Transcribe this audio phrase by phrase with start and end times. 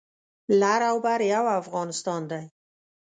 [0.59, 2.43] لر او بر یو افغانستان دی